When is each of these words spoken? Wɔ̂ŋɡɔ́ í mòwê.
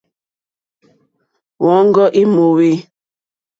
Wɔ̂ŋɡɔ́ 1.65 2.07
í 2.21 2.23
mòwê. 2.33 2.71